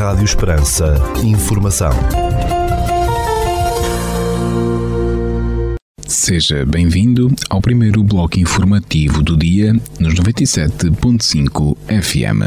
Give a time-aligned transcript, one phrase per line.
[0.00, 0.94] Rádio Esperança.
[1.22, 1.90] Informação.
[6.06, 12.40] Seja bem-vindo ao primeiro bloco informativo do dia nos 97.5 FM.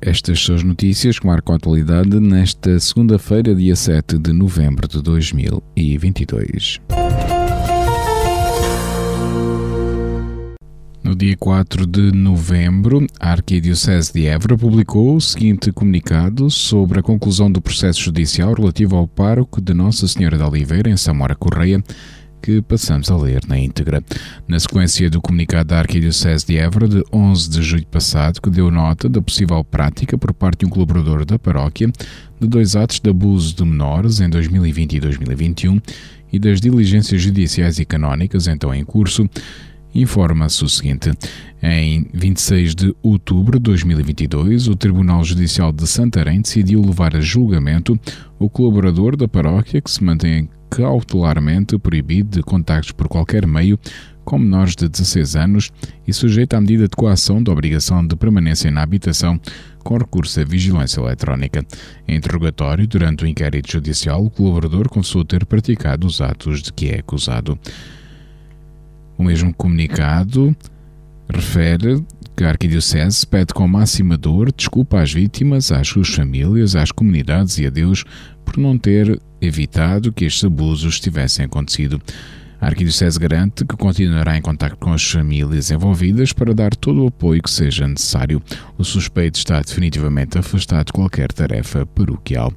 [0.00, 5.02] Estas são as notícias que marcam a atualidade nesta segunda-feira, dia 7 de novembro de
[5.02, 6.80] 2022.
[11.06, 17.02] No dia 4 de novembro, a Arquidiocese de Évora publicou o seguinte comunicado sobre a
[17.02, 21.80] conclusão do processo judicial relativo ao pároco de Nossa Senhora da Oliveira, em Samora Correia,
[22.42, 24.02] que passamos a ler na íntegra.
[24.48, 28.68] Na sequência do comunicado da Arquidiocese de Évora, de 11 de julho passado, que deu
[28.68, 31.88] nota da possível prática por parte de um colaborador da paróquia
[32.40, 35.80] de dois atos de abuso de menores em 2020 e 2021
[36.32, 39.30] e das diligências judiciais e canónicas então em curso,
[40.00, 41.10] informa-se o seguinte:
[41.62, 47.98] em 26 de outubro de 2022, o Tribunal Judicial de Santarém decidiu levar a julgamento
[48.38, 53.78] o colaborador da paróquia que se mantém cautelarmente proibido de contactos por qualquer meio
[54.24, 55.70] com menores de 16 anos
[56.06, 59.40] e sujeito à medida de coação da obrigação de permanência na habitação
[59.84, 61.64] com recurso à vigilância eletrónica.
[62.08, 66.88] Em interrogatório, durante o inquérito judicial, o colaborador confessou ter praticado os atos de que
[66.88, 67.56] é acusado.
[69.18, 70.54] O mesmo comunicado
[71.28, 72.04] refere
[72.36, 77.58] que a Arquidiocese pede com máxima dor desculpa às vítimas, às suas famílias, às comunidades
[77.58, 78.04] e a Deus
[78.44, 82.00] por não ter evitado que estes abusos tivessem acontecido.
[82.66, 87.06] A Arquidiocese garante que continuará em contato com as famílias envolvidas para dar todo o
[87.06, 88.42] apoio que seja necessário.
[88.76, 92.52] O suspeito está definitivamente afastado de qualquer tarefa paroquial.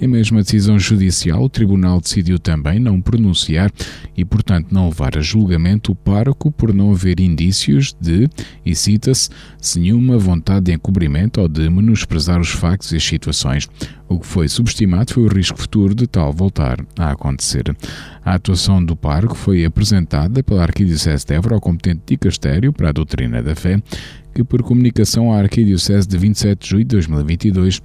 [0.00, 3.70] Em mesma decisão judicial, o Tribunal decidiu também não pronunciar
[4.16, 8.28] e, portanto, não levar a julgamento o pároco por não haver indícios de,
[8.66, 9.30] e cita-se,
[9.78, 13.68] nenhuma vontade de encobrimento ou de menosprezar os factos e as situações.
[14.12, 17.74] O que foi subestimado foi o risco futuro de tal voltar a acontecer.
[18.22, 22.92] A atuação do pároco foi apresentada pela Arquidiocese de Évora ao competente dicastério para a
[22.92, 23.82] doutrina da fé,
[24.34, 27.80] que por comunicação à Arquidiocese de 27 de julho de 2022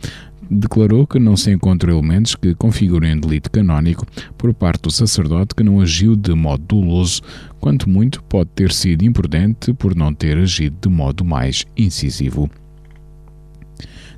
[0.52, 4.06] declarou que não se encontram elementos que configurem delito canónico
[4.38, 7.22] por parte do sacerdote que não agiu de modo doloso,
[7.58, 12.50] quanto muito pode ter sido imprudente por não ter agido de modo mais incisivo.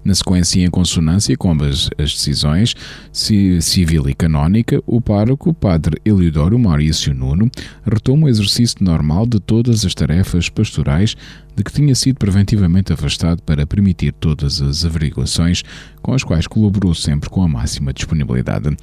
[0.03, 2.75] Na sequência, em consonância com ambas as decisões,
[3.11, 7.49] civil e canónica, o pároco, padre Eliodoro Maurício Nuno,
[7.85, 11.15] retoma o exercício normal de todas as tarefas pastorais
[11.59, 15.61] de que tinha sido preventivamente afastado para permitir todas as averiguações
[16.01, 18.75] com as quais colaborou sempre com a máxima disponibilidade.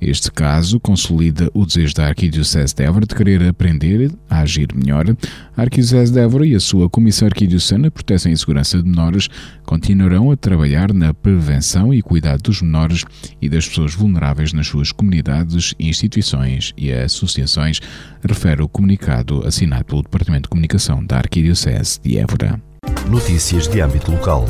[0.00, 5.14] Este caso consolida o desejo da Arquidiocese de Évora de querer aprender a agir melhor.
[5.54, 9.28] A Arquidiocese de Évora e a sua Comissão Arquidiocesana de Proteção e Segurança de Menores
[9.66, 10.61] continuarão a trabalhar
[10.94, 13.04] na prevenção e cuidado dos menores
[13.40, 17.80] e das pessoas vulneráveis nas suas comunidades, instituições e associações,
[18.22, 22.62] refere o comunicado assinado pelo Departamento de Comunicação da Arquidiocese de Évora.
[23.10, 24.46] Notícias de âmbito local.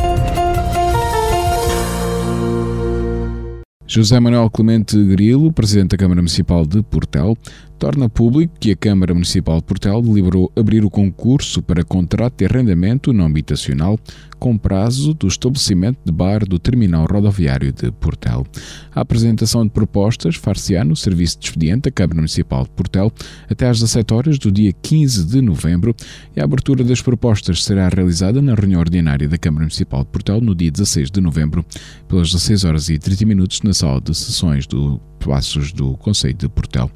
[3.86, 7.36] José Manuel Clemente Grilo, presidente da Câmara Municipal de Portel,
[7.82, 12.44] torna público que a Câmara Municipal de Portel deliberou abrir o concurso para contrato de
[12.44, 13.98] arrendamento não habitacional
[14.38, 18.47] com prazo do estabelecimento de bar do terminal rodoviário de Portel.
[18.94, 23.12] A apresentação de propostas far-se-á no serviço de expediente da Câmara Municipal de Portel
[23.50, 25.92] até às 17 horas do dia 15 de novembro
[26.37, 30.41] e a abertura das propostas será realizada na reunião ordinária da Câmara Municipal de Portel
[30.41, 31.65] no dia 16 de novembro,
[32.06, 36.49] pelas 16 horas e 30 minutos na sala de sessões do Passos do Conselho de
[36.49, 36.91] Portel.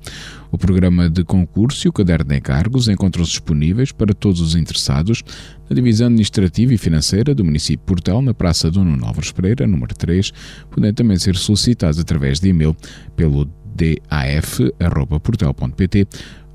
[0.50, 5.22] O programa de concurso e o caderno de encargos encontram-se disponíveis para todos os interessados
[5.68, 9.92] na divisão administrativa e financeira do município de Portel, na Praça Dono Álvares Pereira, número
[9.94, 10.32] 3,
[10.70, 12.74] podendo também ser solicitados através de e-mail
[13.14, 16.08] pelo daf.portel.pt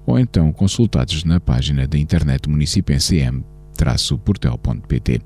[0.06, 3.44] ou então consultados na página da internet do município NCM
[4.18, 5.22] portel.pt.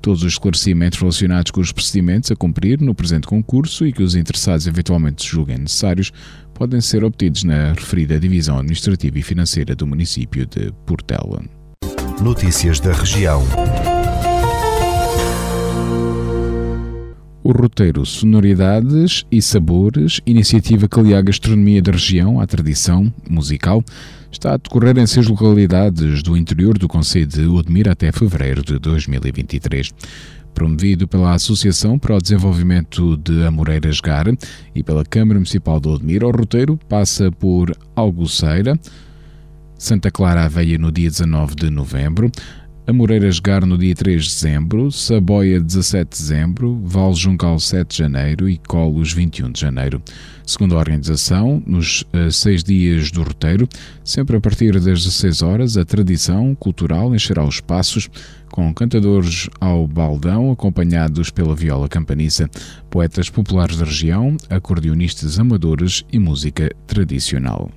[0.00, 4.14] Todos os esclarecimentos relacionados com os procedimentos a cumprir no presente concurso e que os
[4.14, 6.12] interessados eventualmente julguem necessários
[6.54, 11.42] podem ser obtidos na referida Divisão Administrativa e Financeira do município de Portela.
[12.20, 13.42] Notícias da região.
[17.42, 23.82] O roteiro Sonoridades e Sabores, iniciativa que alia a gastronomia da região à tradição musical,
[24.30, 28.78] está a decorrer em seis localidades do interior do Conselho de Udmir até fevereiro de
[28.78, 29.92] 2023.
[30.54, 34.26] Promovido pela Associação para o Desenvolvimento de Amoreiras Gar
[34.74, 38.78] e pela Câmara Municipal de Odmira, o roteiro passa por Algoceira,
[39.78, 42.30] Santa Clara Aveia no dia 19 de novembro,
[42.90, 47.98] Amoreiras Gar no dia 3 de dezembro, Saboia 17 de dezembro, Val Juncal 7 de
[47.98, 50.02] janeiro e Colos 21 de janeiro.
[50.44, 53.68] Segundo a organização, nos uh, seis dias do roteiro,
[54.02, 58.10] sempre a partir das 16 horas, a tradição cultural encherá os espaços
[58.50, 62.50] com cantadores ao baldão, acompanhados pela viola campaniça,
[62.90, 67.70] poetas populares da região, acordeonistas amadores e música tradicional.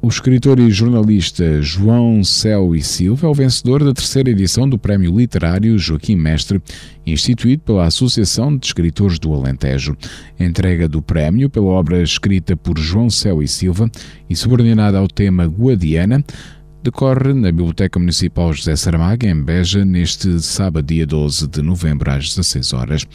[0.00, 4.78] O escritor e jornalista João Céu e Silva é o vencedor da terceira edição do
[4.78, 6.62] Prémio Literário Joaquim Mestre,
[7.04, 9.96] instituído pela Associação de Escritores do Alentejo.
[10.38, 13.90] Entrega do prémio pela obra escrita por João Céu e Silva
[14.30, 16.24] e subordinada ao tema Guadiana
[16.82, 22.34] decorre na Biblioteca Municipal José Saramago, em Beja, neste sábado, dia 12 de novembro, às
[22.34, 23.06] 16 horas.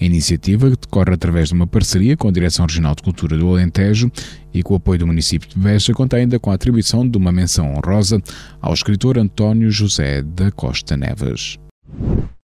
[0.00, 4.10] A iniciativa decorre através de uma parceria com a Direção Regional de Cultura do Alentejo
[4.52, 7.30] e com o apoio do município de Beja, conta ainda com a atribuição de uma
[7.30, 8.20] menção honrosa
[8.60, 11.58] ao escritor António José da Costa Neves.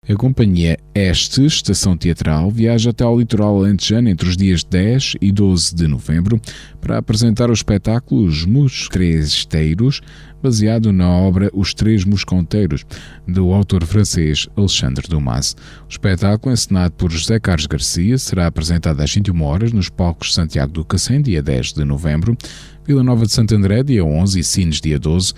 [0.05, 5.31] A companhia Este, Estação Teatral, viaja até ao litoral alentejano entre os dias 10 e
[5.31, 6.41] 12 de novembro
[6.81, 10.01] para apresentar o espetáculo Os Muscresteiros,
[10.41, 12.85] baseado na obra Os Três Mosconteiros,
[13.25, 15.55] do autor francês Alexandre Dumas.
[15.87, 20.73] O espetáculo, encenado por José Carlos Garcia, será apresentado às 21 horas nos palcos Santiago
[20.73, 22.37] do Cacém, dia 10 de novembro,
[22.85, 25.33] Vila Nova de Santo André, dia 11 e Sines, dia 12,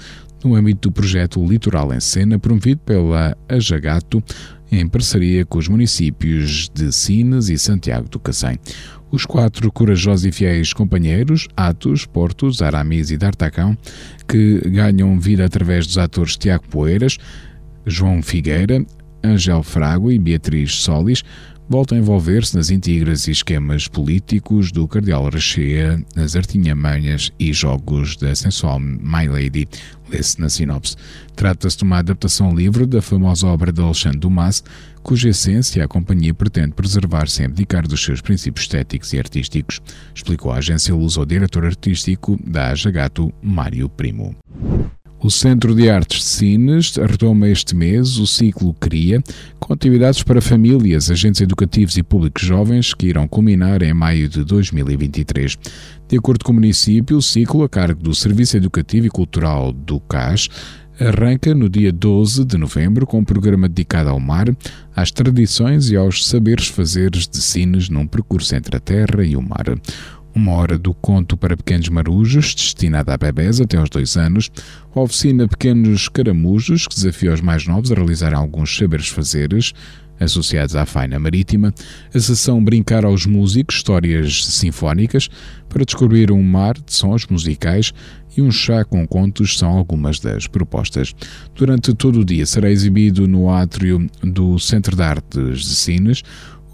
[0.45, 4.23] no âmbito do projeto Litoral em Cena, promovido pela Ajagato,
[4.71, 8.59] em parceria com os municípios de Sines e Santiago do Cacém.
[9.11, 13.77] Os quatro corajosos e fiéis companheiros, Atos, Portos, Aramis e D'Artacão,
[14.27, 17.17] que ganham vida através dos atores Tiago Poeiras,
[17.85, 18.85] João Figueira,
[19.23, 21.23] Angel Frago e Beatriz Solis,
[21.67, 28.15] volta a envolver-se nas intrigas e esquemas políticos do Cardeal Rachea, nas artinhamanhas e jogos
[28.15, 29.67] da sensual My Lady,
[30.09, 30.95] lê-se na sinopse.
[31.35, 34.63] Trata-se de uma adaptação livre da famosa obra de Alexandre Dumas,
[35.01, 39.81] cuja essência a companhia pretende preservar sem abdicar dos seus princípios estéticos e artísticos,
[40.13, 44.35] explicou a agência Luz ao diretor artístico da Ajagato, Mário Primo.
[45.25, 49.23] O Centro de Artes de Sines retoma este mês o ciclo CRIA,
[49.59, 54.43] com atividades para famílias, agentes educativos e públicos jovens que irão culminar em maio de
[54.43, 55.57] 2023.
[56.07, 59.99] De acordo com o município, o ciclo, a cargo do Serviço Educativo e Cultural do
[59.99, 60.47] CAS,
[60.99, 64.55] arranca no dia 12 de novembro com um programa dedicado ao mar,
[64.95, 69.41] às tradições e aos saberes fazeres de Sines num percurso entre a terra e o
[69.41, 69.65] mar
[70.35, 74.51] uma hora do conto para pequenos marujos, destinada a bebés até aos dois anos,
[74.93, 79.71] a oficina Pequenos Caramujos, que desafia os mais novos a realizar alguns saberes fazeres,
[80.19, 81.73] associados à faina marítima,
[82.13, 85.29] a sessão Brincar aos Músicos, histórias sinfónicas,
[85.69, 87.93] para descobrir um mar de sons musicais
[88.35, 91.13] e um chá com contos são algumas das propostas.
[91.53, 96.23] Durante todo o dia será exibido no átrio do Centro de Artes de Sines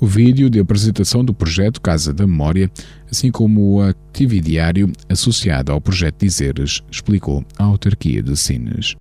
[0.01, 2.71] o vídeo de apresentação do projeto Casa da Memória,
[3.09, 8.95] assim como o atividiário associado ao projeto Dizeres, explicou a autarquia de Sines.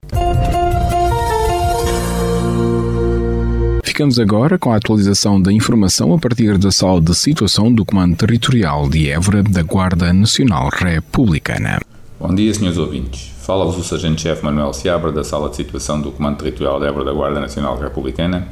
[3.83, 8.17] Ficamos agora com a atualização da informação a partir da sala de situação do Comando
[8.17, 11.81] Territorial de Évora da Guarda Nacional Republicana.
[12.19, 13.33] Bom dia, senhores ouvintes.
[13.41, 17.13] Fala-vos o Sargento-Chefe Manuel Seabra da Sala de Situação do Comando Territorial de Évora da
[17.13, 18.47] Guarda Nacional Republicana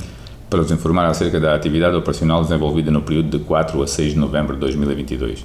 [0.49, 4.19] para os informar acerca da atividade operacional desenvolvida no período de 4 a 6 de
[4.19, 5.45] novembro de 2022.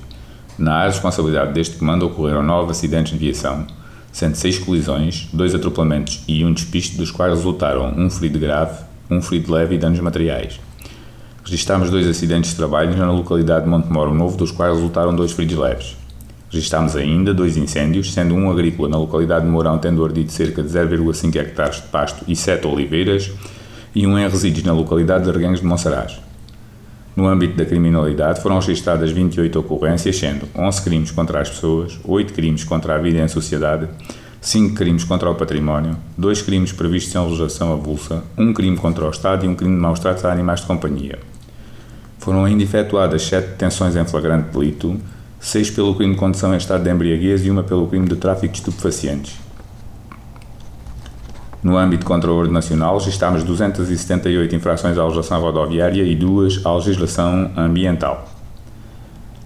[0.57, 3.65] Na área de responsabilidade deste comando ocorreram nove acidentes de viação,
[4.11, 9.21] sendo seis colisões, dois atropelamentos e um despiste, dos quais resultaram um ferido grave, um
[9.21, 10.59] ferido leve e danos materiais.
[11.43, 15.57] Registámos dois acidentes de trabalho na localidade de Montemoro Novo, dos quais resultaram dois feridos
[15.57, 15.97] leves.
[16.49, 20.69] Registámos ainda dois incêndios, sendo um agrícola na localidade de Mourão, tendo ardido cerca de
[20.69, 23.31] 0,5 hectares de pasto e 7 oliveiras,
[23.95, 26.19] e um em resíduos na localidade de Reguengos de Monsaraz.
[27.15, 32.33] No âmbito da criminalidade foram registradas 28 ocorrências, sendo 11 crimes contra as pessoas, 8
[32.33, 33.87] crimes contra a vida em sociedade,
[34.41, 39.09] 5 crimes contra o património, 2 crimes previstos em legislação avulsa, 1 crime contra o
[39.09, 41.19] Estado e um crime de maus tratos a animais de companhia.
[42.17, 44.99] Foram ainda efetuadas 7 detenções em flagrante delito,
[45.39, 48.53] 6 pelo crime de condução em estado de embriaguez e uma pelo crime de tráfico
[48.53, 49.37] de estupefacientes.
[51.63, 56.75] No âmbito contra a ordem nacional, registámos 278 infrações à legislação rodoviária e duas à
[56.75, 58.29] legislação ambiental.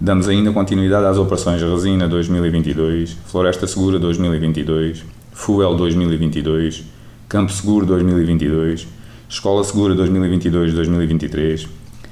[0.00, 6.84] Damos ainda continuidade às operações Resina 2022, Floresta Segura 2022, Fuel 2022,
[7.28, 8.88] Campo Seguro 2022,
[9.28, 11.68] Escola Segura 2022-2023,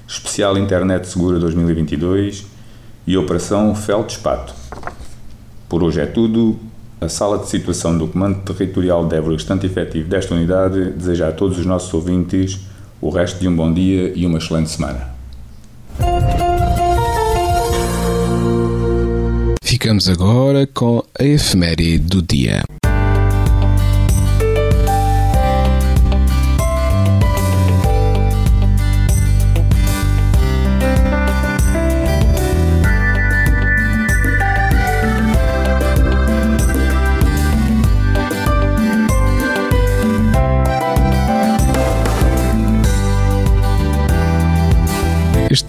[0.06, 2.46] Especial Internet Segura 2022
[3.06, 4.54] e Operação Feldspato.
[5.68, 6.56] Por hoje é tudo.
[6.98, 9.34] A Sala de Situação do Comando Territorial de Évora,
[9.66, 12.60] efetivo desta unidade, deseja a todos os nossos ouvintes
[13.02, 15.14] o resto de um bom dia e uma excelente semana.
[19.62, 22.62] Ficamos agora com a efeméride do dia.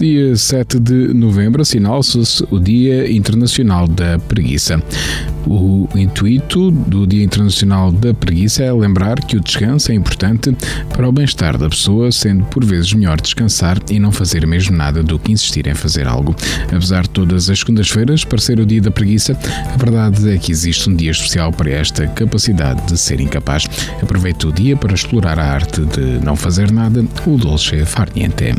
[0.08, 4.82] Dia 7 de novembro assinala-se o Dia Internacional da Preguiça.
[5.46, 10.56] O intuito do Dia Internacional da Preguiça é lembrar que o descanso é importante
[10.94, 15.02] para o bem-estar da pessoa, sendo por vezes melhor descansar e não fazer mesmo nada
[15.02, 16.34] do que insistir em fazer algo.
[16.74, 19.38] Apesar de todas as segundas-feiras parecer o Dia da Preguiça,
[19.74, 23.68] a verdade é que existe um dia especial para esta capacidade de ser incapaz.
[24.02, 28.54] Aproveite o dia para explorar a arte de não fazer nada, o dolce far niente.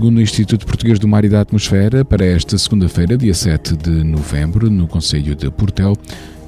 [0.00, 4.02] Segundo o Instituto Português do Mar e da Atmosfera, para esta segunda-feira, dia 7 de
[4.02, 5.94] novembro, no Conselho de Portel,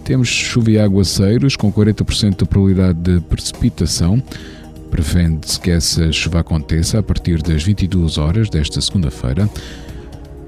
[0.02, 4.22] temos chuva e aguaceiros com 40% de probabilidade de precipitação.
[4.90, 9.46] Prevende-se que essa chuva aconteça a partir das 22 horas desta segunda-feira.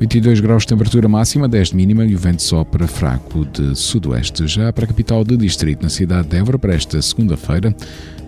[0.01, 4.47] 22 graus de temperatura máxima, 10 de mínima e o vento sopra fraco de sudoeste.
[4.47, 7.77] Já para a capital do distrito, na cidade de Évora, para esta segunda-feira,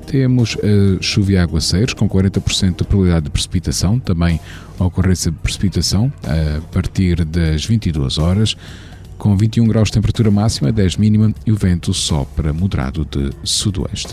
[0.07, 4.41] temos uh, chuva e aguaceiros com 40% de probabilidade de precipitação, também
[4.79, 8.57] ocorrência de precipitação a partir das 22 horas,
[9.19, 14.13] com 21 graus de temperatura máxima, 10 mínima e o vento sopra moderado de sudoeste.